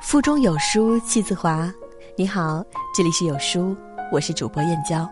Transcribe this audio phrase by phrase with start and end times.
[0.00, 1.72] 腹中有书气自华。
[2.16, 2.64] 你好，
[2.96, 3.76] 这里是有书，
[4.12, 5.08] 我是主播燕娇。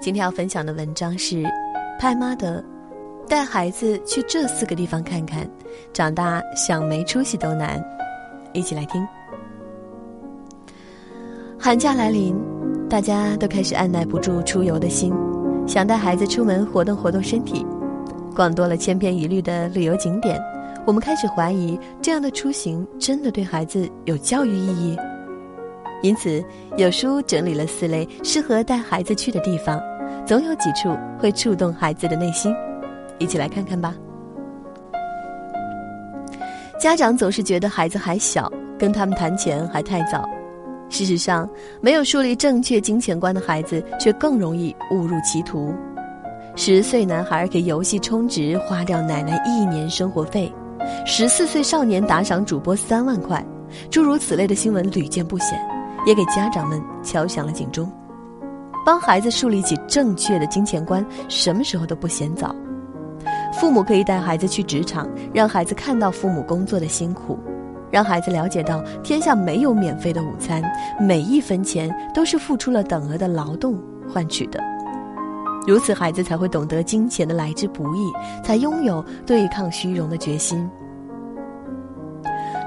[0.00, 1.44] 今天要分享的文章是
[1.98, 2.62] 派妈的
[3.28, 5.48] 《带孩子去这四个地方看看，
[5.92, 7.78] 长大想没出息都难》。
[8.52, 9.06] 一起来听。
[11.58, 12.34] 寒假来临，
[12.88, 15.12] 大家都开始按耐不住出游的心，
[15.68, 17.64] 想带孩子出门活动活动身体，
[18.34, 20.42] 逛多了千篇一律的旅游景点。
[20.86, 24.96] 我们开始怀疑，这样的出行真的对孩子有教育意义。
[26.02, 26.44] 因此，
[26.76, 29.80] 有书整理了四类适合带孩子去的地方，
[30.26, 32.54] 总有几处会触动孩子的内心。
[33.18, 33.94] 一起来看看吧。
[36.78, 40.28] 家长总是觉得孩子还小，跟他们谈钱还太早。
[40.90, 41.48] 事实上，
[41.80, 45.72] 没有树立正确金钱观的孩子，却更容易误入歧途。
[46.56, 50.52] 十岁男孩给游戏充值，花掉奶奶一年生活费。
[51.06, 53.44] 十四岁少年打赏主播三万块，
[53.90, 55.48] 诸如此类的新闻屡见不鲜，
[56.06, 57.92] 也给家长们敲响了警钟。
[58.86, 62.56] 帮孩子树立起正确的金钱观，什么时候都不嫌早。
[63.52, 67.38] 父母可以带孩子去职场，让孩子看到父母工作的辛苦，
[67.90, 70.62] 让孩子了解到天下没有免费的午餐，
[70.98, 74.58] 每一分钱都是付出了等额的劳动换取的。
[75.66, 78.10] 如此，孩子才会懂得金钱的来之不易，
[78.42, 80.66] 才拥有对抗虚荣的决心。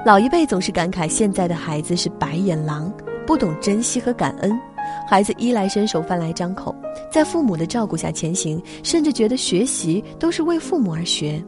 [0.04, 2.92] 老一辈总是感慨现在的孩子是白眼狼，
[3.26, 4.58] 不懂珍惜和感恩。
[5.06, 6.74] 孩子衣来伸手，饭来张口，
[7.12, 11.42] 在父母的照顾下前行，甚至觉得学习都是为父母而学。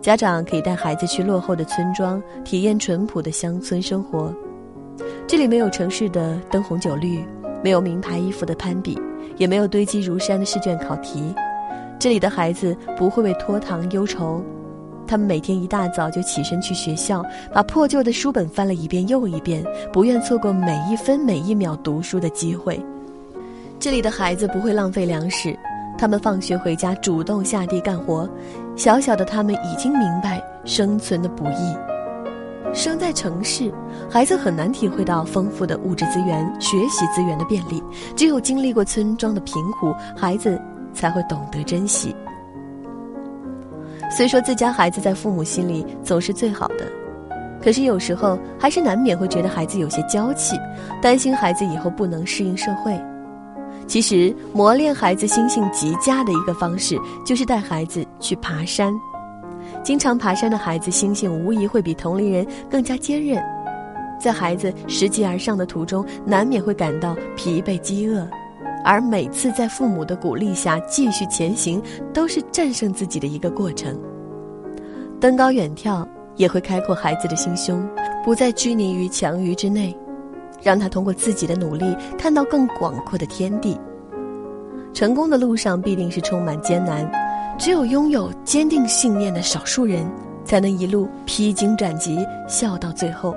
[0.00, 4.34] 家长可以带孩子去落后的村庄，体验淳朴的乡村生活。
[5.26, 7.24] 这里没有城市的灯红酒绿，
[7.62, 8.98] 没有名牌衣服的攀比。
[9.36, 11.34] 也没有堆积如山的试卷考题，
[11.98, 14.40] 这里的孩子不会为拖堂忧愁，
[15.06, 22.80] 他们每天一大早就起身去学校，把破旧的书本翻了一遍又一遍，不愿错过每一分每一秒读书的机会。
[23.78, 25.56] 这里的孩子不会浪费粮食，
[25.98, 28.28] 他们放学回家主动下地干活，
[28.76, 31.76] 小小的他们已经明白生存的不易。
[32.72, 33.72] 生在城市，
[34.10, 37.80] 孩子很难体会到丰富的物质资源、学习资源的便利。
[38.16, 40.60] 只有经历过村庄的贫苦，孩子
[40.92, 42.16] 才会懂得珍惜。
[44.16, 46.86] 虽说自家孩子在父母心里总是最好的，
[47.60, 50.56] 可是有时候还是难免会觉得孩子有些娇气，
[51.02, 52.96] 担心孩子以后不能适应社会。
[53.88, 58.94] 其实，磨练孩子心性极佳的一个方式，就是带孩子去爬山。
[59.82, 63.42] 经常爬山的孩子，心性无疑会比同龄人更加坚韧。
[64.20, 68.24] 在孩子拾级而上的途中，难免会感到疲惫、饥饿，
[68.84, 73.98] 而每次在父母的鼓励下继续前行，都是战胜自己的一个过程。
[75.18, 76.06] 登高远眺
[76.36, 77.82] 也会开阔孩子的心胸，
[78.22, 79.96] 不再拘泥于墙隅之内，
[80.62, 83.80] 让他通过自己的努力看到更广阔的天地。
[84.92, 87.10] 成功的路上必定是充满艰难。
[87.56, 90.04] 只有拥有坚定信念的少数人，
[90.44, 92.18] 才能一路披荆斩棘，
[92.48, 93.34] 笑到最后。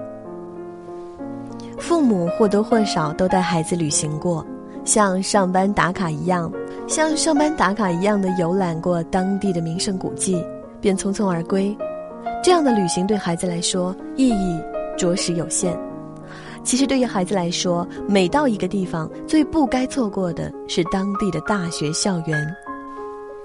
[1.77, 4.43] 父母或多或少都带孩子旅行过，
[4.87, 6.49] 像上班打卡一样，
[6.87, 10.41] 像上班打卡一样的游览过当地的名胜古迹，
[10.79, 11.77] 便匆匆而归。
[12.41, 14.57] 这样的旅行对孩子来说意义
[14.97, 15.77] 着实有限。
[16.63, 22.47] 其实，对于孩子来说，每到一个地方，最不该错过的是当地的大学校园。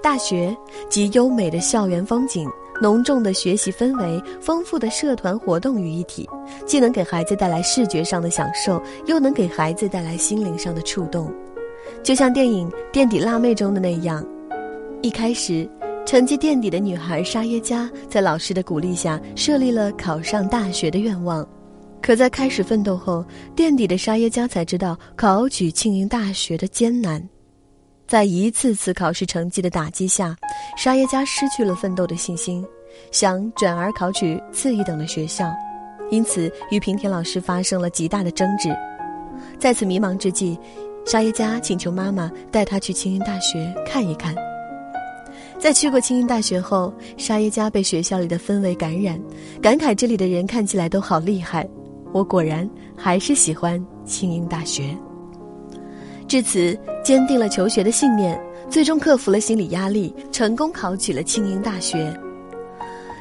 [0.01, 0.55] 大学
[0.89, 2.49] 及优美的校园风景、
[2.81, 6.27] 浓重的学习氛围、丰富的社团活动于一体，
[6.65, 11.33] 既能给孩子带来视觉上的享受，又能给孩子带来心灵上的触动。
[12.01, 14.25] 就像电影《垫底辣妹》中的那样，
[15.01, 15.69] 一开始
[16.05, 21.47] 成绩垫底的女孩沙耶加，在老师的鼓励下设立了考上大学的愿望。
[22.01, 23.23] 可在开始奋斗后，
[23.55, 27.25] 垫底的沙耶加才知道考取庆应大学的艰难。
[28.13, 30.37] 在一次次考试成绩的打击下，
[30.77, 32.63] 沙耶加失去了奋斗的信心，
[33.09, 35.51] 想转而考取次一等的学校，
[36.11, 38.69] 因此与平田老师发生了极大的争执。
[39.57, 40.55] 在此迷茫之际，
[41.07, 44.35] 沙耶加请求妈妈带她去庆应大学看一看。
[45.57, 49.19] 在去过庆应大学后，沙耶加被学校里的氛围感染，
[49.59, 51.67] 感慨这里的人看起来都好厉害。
[52.11, 54.95] 我果然还是喜欢庆应大学。
[56.33, 62.11] 至此，坚定了求学的信念，最终克服了心理压力，成功考取了庆应大学。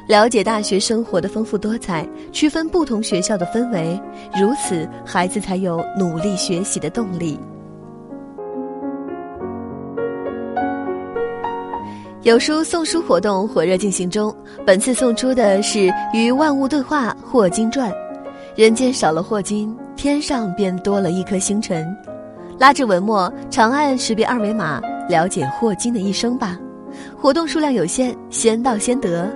[0.08, 4.00] 了解大学生活的丰富多彩，区分不同学校的氛围，
[4.40, 7.38] 如此孩子才有努力学习的动力。
[12.22, 14.34] 有书送书活动火热进行中，
[14.64, 17.92] 本次送出的是与万物对话霍金传。
[18.56, 21.94] 人间少了霍金，天上便多了一颗星辰。
[22.62, 26.56] 拉着文末，长按识别二维码，了解霍金的一生吧。
[27.20, 29.28] 活动数量有限，先到先得。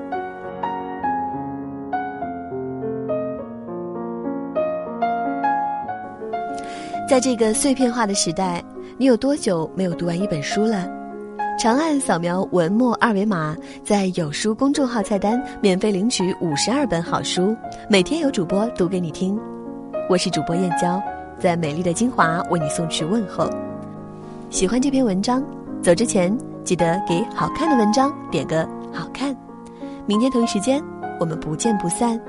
[7.09, 8.63] 在这个碎片化的时代，
[8.97, 10.89] 你有多久没有读完一本书了？
[11.59, 17.57] 长按扫描文末二维码，在有书公众号菜单免费领取五十二本好书，
[17.91, 19.37] 每天有主播读给你听。
[20.09, 21.03] 我是主播燕娇，
[21.39, 23.51] 在美丽的金华为你送去问候。
[24.51, 25.43] 喜欢这篇文章，
[25.83, 29.37] 走之前记得给好看的文章点个好看。
[30.07, 30.83] 明天同一时间，
[31.19, 32.21] 我们不见不散。